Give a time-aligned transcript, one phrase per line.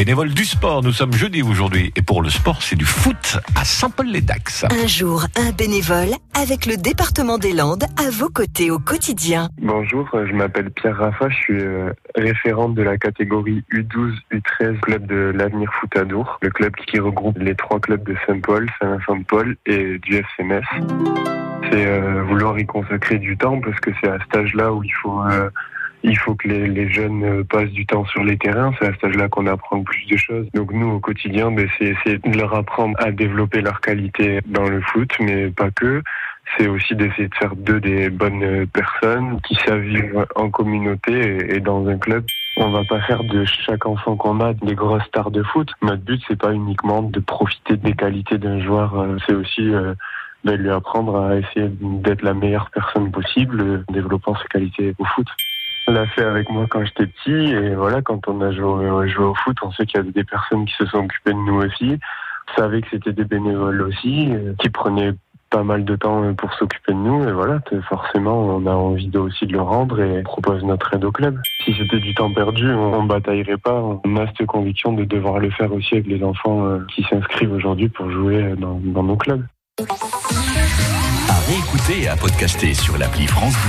[0.00, 1.92] Bénévole du sport, nous sommes jeudi aujourd'hui.
[1.94, 4.64] Et pour le sport, c'est du foot à Saint-Paul-les-Dax.
[4.70, 9.50] Un jour, un bénévole avec le département des Landes à vos côtés au quotidien.
[9.60, 15.06] Bonjour, je m'appelle Pierre Raffa, je suis euh, référente de la catégorie U12, U13, club
[15.06, 19.54] de l'Avenir Foot à Dour, le club qui regroupe les trois clubs de Saint-Paul, Saint-Vincent-de-Paul
[19.66, 20.64] et du FC Metz.
[21.70, 24.94] C'est euh, vouloir y consacrer du temps parce que c'est à cet âge-là où il
[25.02, 25.50] faut euh,
[26.02, 28.72] il faut que les, les, jeunes euh, passent du temps sur les terrains.
[28.78, 30.46] C'est à cet âge-là qu'on apprend le plus de choses.
[30.54, 34.80] Donc nous, au quotidien, ben, c'est de leur apprendre à développer leur qualité dans le
[34.80, 36.02] foot, mais pas que.
[36.56, 41.60] C'est aussi d'essayer de faire d'eux des bonnes personnes qui savent vivre en communauté et,
[41.60, 42.24] dans un club.
[42.56, 45.70] On va pas faire de chaque enfant qu'on a des grosses stars de foot.
[45.82, 49.16] Notre but, c'est pas uniquement de profiter des qualités d'un joueur.
[49.26, 49.94] C'est aussi euh,
[50.44, 55.28] de lui apprendre à essayer d'être la meilleure personne possible, développant ses qualités au foot.
[55.90, 59.34] L'a fait avec moi quand j'étais petit et voilà, quand on a joué, joué, au
[59.34, 61.98] foot, on sait qu'il y avait des personnes qui se sont occupées de nous aussi.
[62.48, 65.14] On savait que c'était des bénévoles aussi, qui prenaient
[65.50, 69.46] pas mal de temps pour s'occuper de nous et voilà, forcément on a envie aussi
[69.46, 71.36] de le rendre et propose notre aide au club.
[71.64, 73.82] Si c'était du temps perdu, on, on bataillerait pas.
[74.04, 77.88] On a cette conviction de devoir le faire aussi avec les enfants qui s'inscrivent aujourd'hui
[77.88, 79.44] pour jouer dans, dans nos clubs.
[81.28, 83.68] À réécouter et à podcaster sur l'appli France Bleu.